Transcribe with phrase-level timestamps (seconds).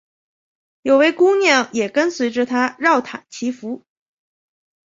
[0.81, 3.83] 有位姑娘也跟随着他饶塔祈福。